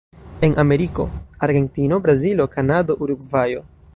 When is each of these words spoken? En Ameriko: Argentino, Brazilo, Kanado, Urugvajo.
En 0.41 0.57
Ameriko: 0.57 1.11
Argentino, 1.37 1.99
Brazilo, 1.99 2.47
Kanado, 2.49 2.95
Urugvajo. 3.03 3.63